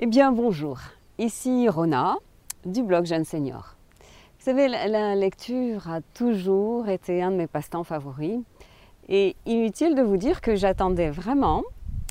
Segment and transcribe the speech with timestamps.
[0.00, 0.78] Eh bien bonjour,
[1.18, 2.18] ici Rona
[2.64, 3.74] du blog Jeune Senior.
[4.38, 8.38] Vous savez, la lecture a toujours été un de mes passe-temps favoris
[9.08, 11.64] et inutile de vous dire que j'attendais vraiment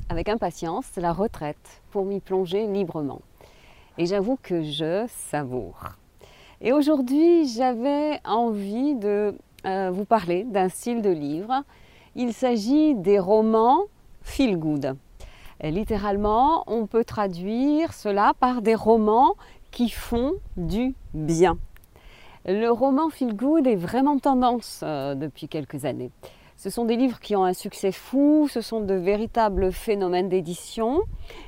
[0.09, 3.21] avec impatience la retraite pour m'y plonger librement.
[3.97, 5.79] Et j'avoue que je savoure.
[6.59, 9.33] Et aujourd'hui, j'avais envie de
[9.65, 11.63] euh, vous parler d'un style de livre.
[12.15, 13.83] Il s'agit des romans
[14.23, 14.97] feel good.
[15.63, 19.35] Littéralement, on peut traduire cela par des romans
[19.71, 21.57] qui font du bien.
[22.45, 26.11] Le roman feel good est vraiment tendance euh, depuis quelques années.
[26.55, 31.01] Ce sont des livres qui ont un succès fou, ce sont de véritables phénomènes d'édition.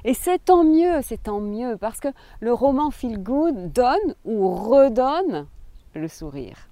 [0.06, 2.10] Et c'est tant mieux, c'est tant mieux, parce que
[2.42, 5.48] le roman feel good donne ou redonne
[5.96, 6.70] le sourire.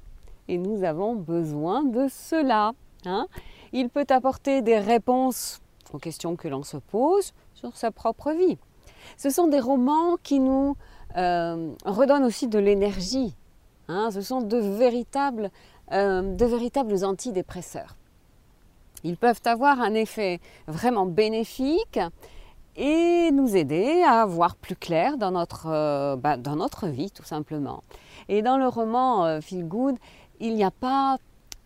[0.48, 2.74] Et nous avons besoin de cela.
[3.06, 3.28] Hein.
[3.74, 5.60] Il peut apporter des réponses
[5.94, 8.58] aux questions que l'on se pose sur sa propre vie.
[9.18, 10.76] Ce sont des romans qui nous
[11.16, 13.36] euh, redonnent aussi de l'énergie.
[13.88, 14.10] Hein.
[14.12, 15.52] Ce sont de véritables,
[15.92, 17.96] euh, de véritables antidépresseurs.
[19.04, 22.00] Ils peuvent avoir un effet vraiment bénéfique
[22.76, 27.24] et nous aider à voir plus clair dans notre, euh, bah, dans notre vie tout
[27.24, 27.84] simplement.
[28.28, 29.96] Et dans le roman Feel Good,
[30.40, 31.18] il n'y a pas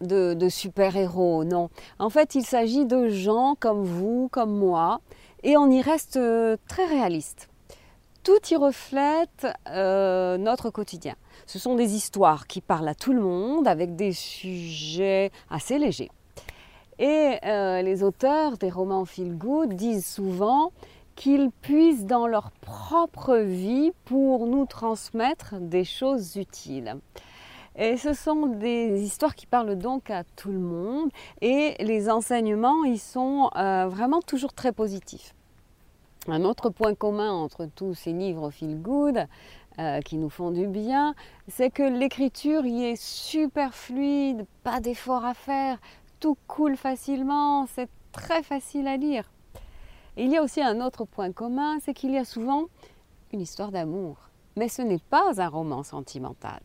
[0.02, 1.70] de, super-héros, non.
[2.00, 5.02] En fait, il s'agit de gens comme vous, comme moi,
[5.44, 7.50] et on y reste euh, très réaliste.
[8.24, 11.16] Tout y reflète notre quotidien.
[11.48, 16.12] Ce sont des histoires qui parlent à tout le monde avec des sujets assez légers.
[17.02, 19.36] Et euh, les auteurs des romans feel
[19.70, 20.72] disent souvent
[21.16, 26.98] qu'ils puissent dans leur propre vie pour nous transmettre des choses utiles.
[27.76, 32.84] Et ce sont des histoires qui parlent donc à tout le monde et les enseignements,
[32.84, 35.34] ils sont euh, vraiment toujours très positifs.
[36.28, 39.26] Un autre point commun entre tous ces livres feel good
[39.80, 41.16] euh, qui nous font du bien,
[41.48, 45.80] c'est que l'écriture y est super fluide, pas d'effort à faire,
[46.20, 49.32] tout coule facilement, c'est très facile à lire.
[50.18, 52.66] il y a aussi un autre point commun, c'est qu'il y a souvent
[53.32, 54.18] une histoire d'amour.
[54.58, 56.60] Mais ce n'est pas un roman sentimental.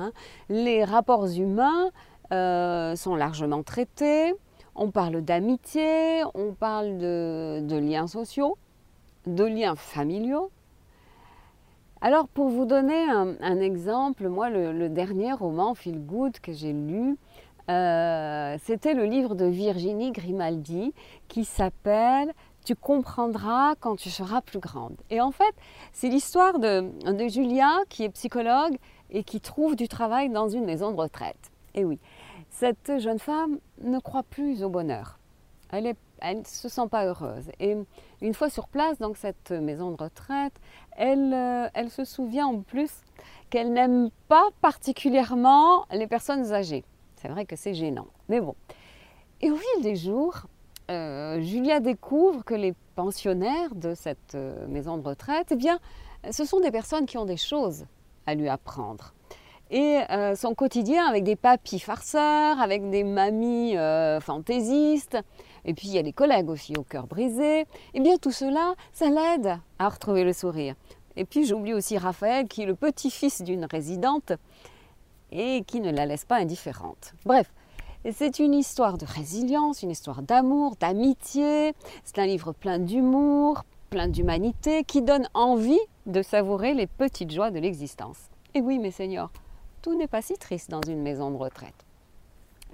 [0.00, 0.12] Hein.
[0.48, 1.90] Les rapports humains
[2.32, 4.34] euh, sont largement traités.
[4.74, 8.58] On parle d'amitié, on parle de, liens sociaux,
[9.26, 10.50] de liens familiaux.
[12.00, 17.16] Alors pour vous donner un, exemple, moi le, dernier roman Feel Good que j'ai lu,
[17.70, 20.94] euh, c'était le livre de Virginie Grimaldi
[21.26, 22.32] qui s'appelle
[22.68, 24.94] Tu comprendras quand tu seras plus grande.
[25.08, 25.54] Et en fait,
[25.94, 26.92] c'est l'histoire de,
[27.26, 28.76] Julia qui est psychologue
[29.08, 31.50] et qui trouve du travail dans une maison de retraite.
[31.74, 31.98] Et oui,
[32.50, 35.18] cette jeune femme ne croit plus au bonheur.
[35.70, 37.50] Elle ne se sent pas heureuse.
[37.58, 37.74] Et
[38.20, 40.52] une fois sur place, dans cette maison de retraite,
[40.92, 42.90] elle, euh, elle se souvient en plus
[43.48, 46.84] qu'elle n'aime pas particulièrement les personnes âgées.
[47.16, 48.08] C'est vrai que c'est gênant.
[48.28, 48.56] Mais bon.
[49.40, 50.42] Et au fil des jours,
[50.90, 55.78] euh, Julia découvre que les pensionnaires de cette euh, maison de retraite, eh bien,
[56.30, 57.84] ce sont des personnes qui ont des choses
[58.26, 59.12] à lui apprendre.
[59.70, 63.76] Et euh, son quotidien avec des papis farceurs, avec des mamies
[64.20, 65.18] fantaisistes,
[65.66, 68.74] et puis il y a les collègues aussi au cœur brisé, eh bien tout cela,
[68.92, 70.74] ça l'aide à retrouver le sourire.
[71.16, 74.32] Et puis j'oublie aussi Raphaël qui est le petit-fils d'une résidente
[75.30, 77.12] et qui ne la laisse pas indifférente.
[77.26, 77.52] Bref,
[78.12, 81.74] c'est une histoire de résilience, une histoire d'amour, d'amitié.
[82.04, 87.50] C'est un livre plein d'humour, plein d'humanité, qui donne envie de savourer les petites joies
[87.50, 88.16] de l'existence.
[88.54, 89.30] Et oui, mes seigneurs,
[89.82, 91.74] tout n'est pas si triste dans une maison de retraite.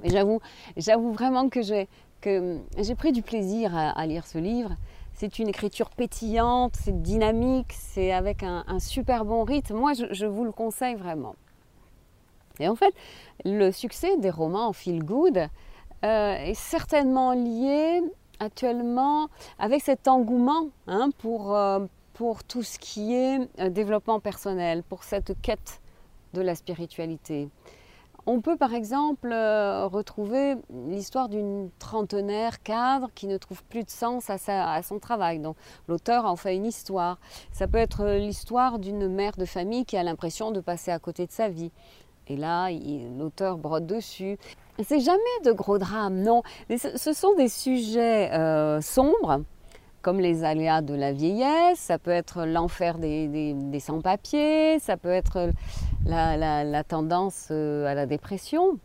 [0.02, 0.40] Mais j'avoue,
[0.76, 1.88] j'avoue vraiment que j'ai,
[2.20, 4.74] que j'ai pris du plaisir à, lire ce livre.
[5.14, 9.76] C'est une écriture pétillante, c'est dynamique, c'est avec un, super bon rythme.
[9.76, 11.36] Moi, je vous le conseille vraiment.
[12.60, 12.94] Et en fait,
[13.44, 15.48] le succès des romans feel good
[16.04, 18.02] euh, est certainement lié
[18.38, 19.28] actuellement
[19.58, 21.80] avec cet engouement hein, pour, euh,
[22.12, 25.80] pour tout ce qui est euh, développement personnel, pour cette quête
[26.32, 27.48] de la spiritualité.
[28.26, 30.54] On peut par exemple retrouver
[30.88, 35.40] l'histoire d'une trentenaire cadre qui ne trouve plus de sens à, son travail.
[35.40, 35.56] Donc
[35.88, 37.18] l'auteur en fait une histoire.
[37.52, 41.26] Ça peut être l'histoire d'une mère de famille qui a l'impression de passer à côté
[41.26, 41.70] de sa vie.
[42.28, 42.70] Et là,
[43.18, 44.38] l'auteur brode dessus.
[44.82, 46.42] C'est jamais de gros drames, non.
[46.76, 49.42] ce sont des sujets euh, sombres,
[50.04, 55.50] comme les aléas de la vieillesse, ça peut être l'enfer des, sans-papiers, ça peut être
[56.04, 58.78] la, tendance euh, à la dépression.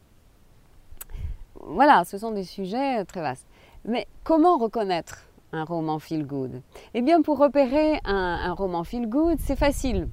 [1.59, 3.45] Voilà, ce sont des sujets très vastes.
[3.83, 6.62] Mais comment reconnaître un roman feel good?
[6.94, 10.07] Eh bien, pour repérer un, roman feel good, c'est facile.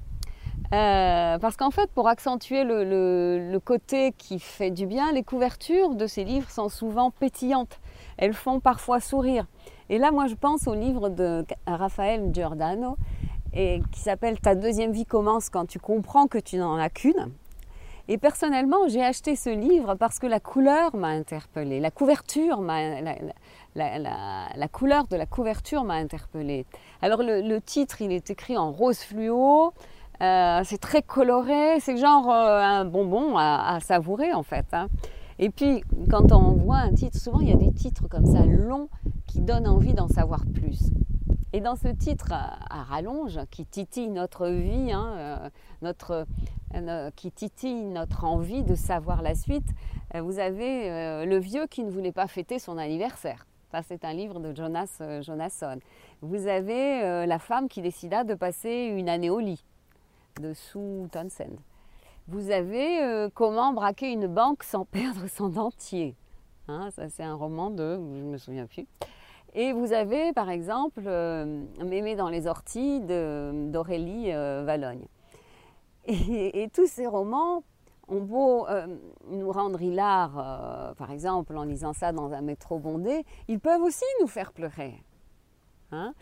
[0.73, 6.07] Euh, parce qu'en fait, pour accentuer le, côté qui fait du bien, les couvertures de
[6.07, 7.81] ces livres sont souvent pétillantes.
[8.17, 9.47] Elles font parfois sourire.
[9.89, 12.97] Et là, moi, je pense au livre de Raphaël Giordano
[13.53, 17.31] et qui s'appelle Ta deuxième vie commence quand tu comprends que tu n'en as qu'une.
[18.09, 22.61] Et personnellement, j'ai acheté ce livre parce que la couleur m'a interpellée, la couverture
[23.75, 26.67] la, couleur de la couverture m'a interpellée.
[27.03, 29.73] Alors le, titre, il est écrit en rose fluo,
[30.23, 34.67] euh, c'est très coloré, c'est genre euh, un bonbon à, savourer en fait.
[34.73, 34.89] Hein.
[35.39, 38.45] Et puis quand on voit un titre, souvent il y a des titres comme ça
[38.45, 38.89] longs
[39.27, 40.91] qui donnent envie d'en savoir plus.
[41.57, 46.27] Et dans ce titre à, rallonge qui titille notre vie, hein, euh, notre,
[46.75, 49.67] euh, qui titille notre envie de savoir la suite,
[50.15, 53.47] euh, vous avez Le vieux qui ne voulait pas fêter son anniversaire.
[53.73, 55.79] Ça, c'est un livre de Jonas Jonasson.
[56.21, 59.65] Vous avez La femme qui décida de passer une année au lit
[60.41, 61.59] de Sue Townsend.
[62.29, 66.17] Vous avez Comment braquer une banque sans perdre son dentier.
[66.69, 68.87] Hein, ça, c'est un roman de, je ne me souviens plus.
[69.55, 71.65] Et vous avez par exemple euh,
[72.17, 75.07] dans les orties d'Aurélie euh, Valogne.
[76.07, 77.63] Et, tous ces romans
[78.07, 78.87] ont beau euh,
[79.29, 84.05] nous rendre hilar, par exemple en lisant ça dans un métro bondé, ils peuvent aussi
[84.21, 85.03] nous faire pleurer.
[85.91, 86.15] Hein.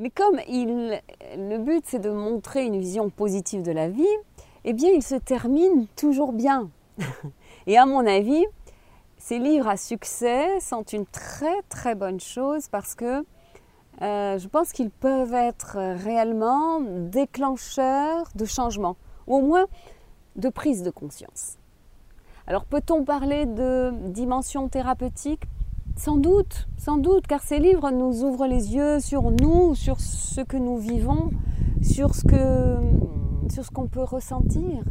[0.00, 0.98] Mais comme il,
[1.36, 4.16] le but c'est de montrer une vision positive de la vie,
[4.64, 6.70] eh bien il se termine toujours bien.
[7.66, 8.46] Et à mon avis,
[9.18, 13.26] ces livres à succès sont une très très bonne chose parce que
[14.00, 18.96] euh, je pense qu'ils peuvent être réellement déclencheurs de changement,
[19.26, 19.66] ou au moins
[20.36, 21.58] de prise de conscience.
[22.46, 25.42] Alors peut-on parler de dimension thérapeutique?
[25.96, 30.40] Sans doute, sans doute, car ces livres nous ouvrent les yeux sur nous, sur ce
[30.40, 31.30] que nous vivons,
[31.82, 34.82] sur ce qu'on peut ressentir.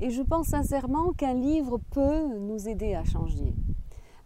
[0.00, 3.54] Et je pense sincèrement qu'un livre peut nous aider à changer.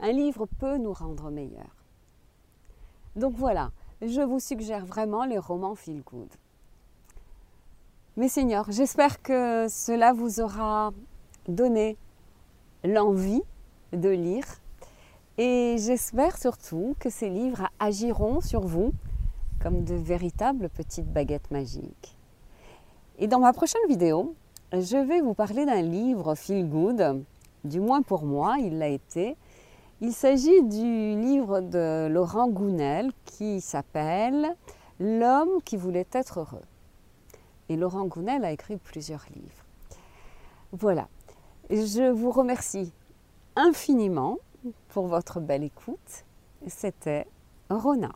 [0.00, 1.84] Un livre peut nous rendre meilleurs.
[3.16, 3.70] Donc voilà,
[4.02, 6.28] je vous suggère vraiment les romans feel good.
[8.16, 10.92] Mes seigneurs, j'espère que cela vous aura
[11.46, 11.96] donné
[12.84, 13.42] l'envie
[13.92, 14.44] de lire
[15.38, 18.92] et j'espère surtout que ces livres agiront sur vous
[19.62, 22.16] comme de véritables petites baguettes magiques.
[23.18, 24.34] Et dans ma prochaine vidéo,
[24.72, 27.24] je vais vous parler d'un livre feel good,
[27.64, 29.36] du moins pour moi, il l'a été.
[30.00, 34.56] Il s'agit du livre de Laurent Gounel qui s'appelle
[35.00, 36.62] L'homme qui voulait être heureux.
[37.68, 39.64] Et Laurent Gounel a écrit plusieurs livres.
[40.72, 41.08] Voilà.
[41.70, 42.92] Je vous remercie
[43.56, 44.38] infiniment
[44.88, 46.24] pour votre belle écoute.
[46.66, 47.26] C'était
[47.70, 48.12] Rona.